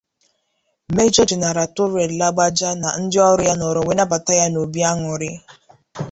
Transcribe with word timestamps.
Major 0.95 1.25
General 1.31 1.67
Taoreed 1.75 2.11
Lagbaja 2.19 2.69
na 2.81 2.89
ndị 3.01 3.17
ọrụ 3.29 3.41
ya 3.49 3.55
nọrọ 3.61 3.79
wee 3.87 3.97
nabata 3.99 4.33
ya 4.39 4.45
n'obi 4.51 4.79
añụrị 4.89 5.29